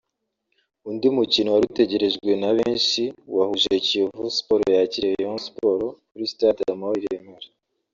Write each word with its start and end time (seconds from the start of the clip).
undi 0.89 1.07
mukino 1.15 1.49
wari 1.51 1.65
utegerejwe 1.71 2.31
na 2.41 2.49
benshi 2.57 3.01
wahuje 3.35 3.69
Kiyovu 3.85 4.23
Sport 4.37 4.63
yakiriye 4.77 5.13
Rayon 5.17 5.39
Sport 5.47 5.81
kuri 6.09 6.25
stade 6.33 6.61
Amahoro 6.75 6.99
i 7.03 7.07
Remera 7.13 7.47